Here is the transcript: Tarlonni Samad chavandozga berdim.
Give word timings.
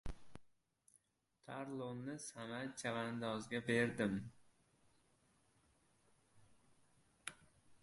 Tarlonni 1.49 2.15
Samad 2.23 2.73
chavandozga 2.83 3.61
berdim. 3.69 4.17